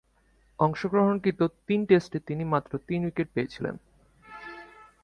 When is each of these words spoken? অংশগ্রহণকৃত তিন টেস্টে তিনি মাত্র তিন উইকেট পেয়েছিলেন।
অংশগ্রহণকৃত 0.59 1.39
তিন 1.67 1.79
টেস্টে 1.85 2.19
তিনি 2.27 2.43
মাত্র 2.43 2.71
তিন 2.87 2.99
উইকেট 3.05 3.27
পেয়েছিলেন। 3.33 3.75